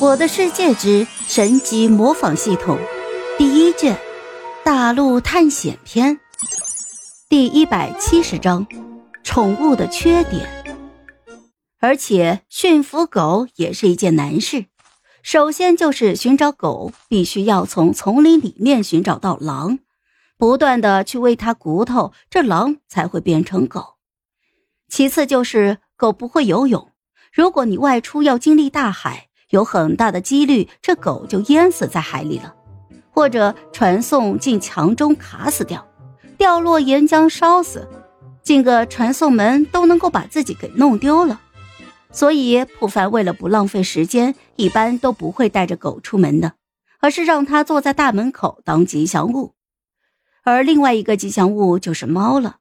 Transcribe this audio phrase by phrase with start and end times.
[0.00, 2.78] 我的世界之神级模仿系统
[3.36, 3.98] 第一卷
[4.64, 6.18] 大陆探险篇
[7.28, 8.66] 第一百七十章
[9.22, 10.48] 宠物的缺点。
[11.80, 14.64] 而且驯服狗也是一件难事。
[15.22, 19.80] 首先就是寻找狗，必须要从丛林里面寻找到狼，
[20.38, 23.96] 不断的去喂它骨头，这狼才会变成狗。
[24.88, 26.90] 其次就是狗不会游泳，
[27.30, 29.26] 如果你外出要经历大海。
[29.50, 32.54] 有很大的几率，这狗就淹死在海里了，
[33.10, 35.86] 或者传送进墙中卡死掉，
[36.38, 37.88] 掉落岩浆烧死，
[38.42, 41.40] 进个传送门都能够把自己给弄丢了。
[42.12, 46.54] 所以普凡为了不浪费时间，一般都不会带着狗出门的，
[47.00, 49.54] 而是让它坐在大门口当吉祥物。
[50.42, 52.56] 而另外一个吉祥物就是猫了，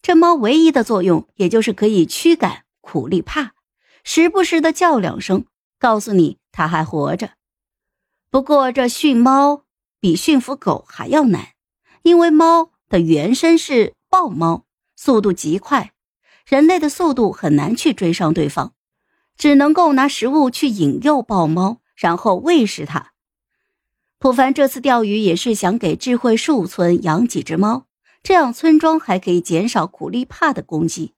[0.00, 3.52] 这猫唯一的作用也就是可以驱赶苦力怕，
[4.04, 5.44] 时不时的叫两声。
[5.82, 7.30] 告诉你，它还活着。
[8.30, 9.64] 不过，这驯猫
[9.98, 11.48] 比驯服狗还要难，
[12.02, 15.92] 因为猫的原身是豹猫，速度极快，
[16.46, 18.74] 人类的速度很难去追上对方，
[19.36, 23.10] 只能够拿食物去引诱豹猫，然后喂食它。
[24.20, 27.86] 普凡这次钓鱼也是想给智慧树村养几只猫，
[28.22, 31.14] 这样村庄还可以减少苦力怕的攻击。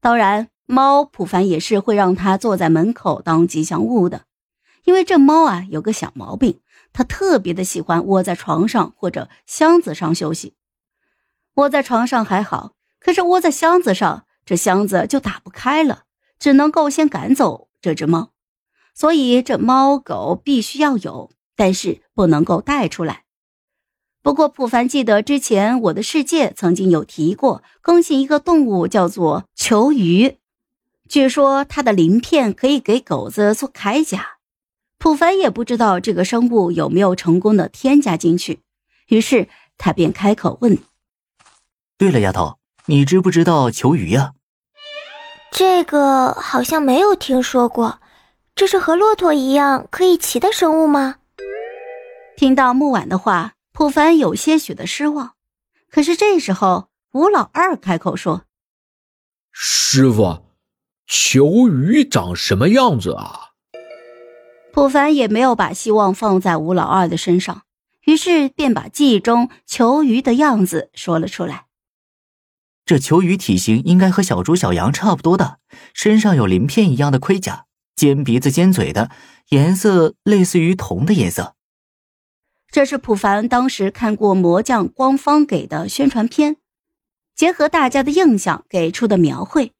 [0.00, 0.48] 当然。
[0.72, 4.22] 猫普凡也是会让它坐在门口当吉祥物的，
[4.84, 6.60] 因为这猫啊有个小毛病，
[6.94, 10.54] 它特别的喜欢窝在床上或者箱子上休息。
[11.56, 16.04] 窝在床上还好，可是窝在箱子上，这箱子就打不开了，
[16.38, 18.30] 只能够先赶走这只猫。
[18.94, 23.24] 所以这猫狗必须要有，但是不能够带出来。
[24.22, 30.38] 不过普凡记得之前我的世界曾经有提过更新一个动物，叫做球鱼。
[31.12, 34.38] 据说它的鳞片可以给狗子做铠甲，
[34.96, 38.60] 普凡也不知道这个生物有没有成功的添加进去，
[39.08, 39.46] 于是
[39.76, 40.78] 他便开口问
[41.98, 42.56] ：“对了，丫头，
[42.86, 44.32] 你知不知道球鱼呀？”
[45.52, 48.00] 这个好像没有听说过，
[48.54, 51.16] 这是和骆驼一样可以骑的生物吗？
[52.38, 55.34] 听到木婉的话，普凡有些许的失望。
[55.90, 58.44] 可是这时候，吴老二开口说
[59.52, 60.44] ：“师傅。”
[61.06, 63.50] 球鱼长什么样子啊？
[64.72, 67.62] 普凡也没有把希望放在吴老二的身上，
[68.06, 71.66] 于是便把记忆中球鱼的样子说了出来。
[72.86, 75.58] 这球鱼体型应该和小猪、小羊差不多大，
[75.92, 79.10] 身上有鳞片一样的盔甲，尖鼻子、尖嘴的，
[79.50, 81.54] 颜色类似于铜的颜色。
[82.70, 86.56] 这是普凡当时看过魔将官方给的宣传片，
[87.36, 89.72] 结合大家的印象给出的描绘。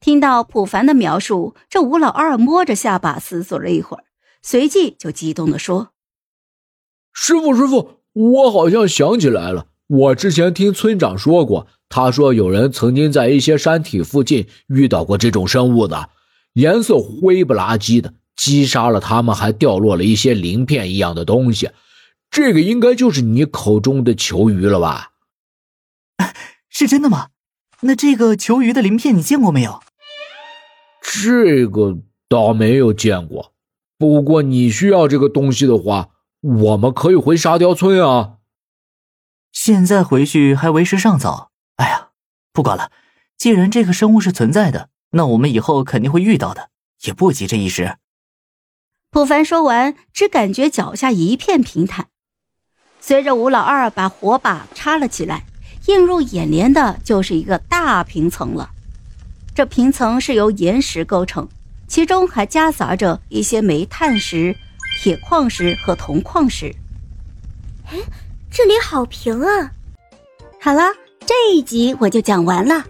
[0.00, 4.04] 听到普凡的描述，这吴老二摸着下巴思索了一会儿，
[4.42, 5.90] 随即就激动地说
[7.12, 16.10] ：“师傅，师傅，我好像想起来了，我之前听村长说过，他说有人曾经在一些山体附近遇到过这种生物的，
[16.52, 21.70] 颜色灰不拉几的，击杀了他们还掉落了一些鳞片一样的东西，
[22.30, 25.12] 这个应该就是你口中的球鱼了吧？
[26.68, 27.28] 是真的吗？
[27.80, 29.80] 那这个球鱼的鳞片你见过没有？”
[31.02, 31.98] 这个
[32.28, 33.52] 倒没有见过，
[33.96, 36.08] 不过你需要这个东西的话，
[36.40, 38.38] 我们可以回沙雕村啊。
[39.52, 41.50] 现在回去还为时尚早。
[41.76, 42.08] 哎呀，
[42.52, 42.90] 不管了，
[43.38, 46.70] 既然这个生物是存在的，那我们以后肯定会遇到的，
[47.04, 47.96] 也不急这一时。
[49.10, 52.08] 普凡说完，只感觉脚下一片平坦。
[53.00, 55.46] 随着吴老二把火把插了起来，
[55.86, 58.70] 映入眼帘的就是一个大平层了。
[59.54, 61.48] 这平层是由岩石构成，
[61.88, 64.54] 其中还夹杂着一些煤炭石、
[65.00, 66.74] 铁矿石和铜矿石。
[67.86, 67.98] 哎，
[68.50, 69.70] 这里好平啊！
[70.60, 70.92] 好了，
[71.24, 72.84] 这一集我就讲完了，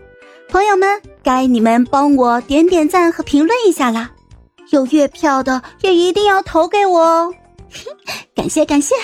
[0.49, 4.11] 朋友们，该你们帮我点点赞和评论一下啦！
[4.71, 7.35] 有月票的也一定要投给我哦，
[8.35, 8.95] 感 谢感谢。